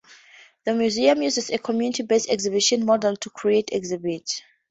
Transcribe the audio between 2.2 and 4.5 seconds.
exhibition model to create exhibits.